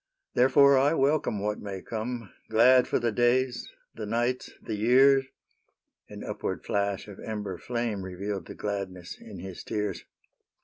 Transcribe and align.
''Therefore 0.33 0.79
I 0.79 0.95
welcome 0.95 1.39
what 1.39 1.59
may 1.59 1.79
come, 1.83 2.31
Glad 2.49 2.87
for 2.87 2.97
the 2.97 3.11
days, 3.11 3.69
the 3.93 4.07
nights, 4.07 4.49
the 4.59 4.73
years."— 4.73 5.27
An 6.09 6.23
upward 6.23 6.65
flash 6.65 7.07
of 7.07 7.19
ember 7.19 7.59
flame 7.59 8.01
Revealed 8.01 8.47
the 8.47 8.55
gladness 8.55 9.15
in 9.21 9.37
his 9.37 9.63
tears. 9.63 10.03